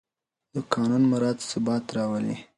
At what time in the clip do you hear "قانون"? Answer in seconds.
0.73-1.03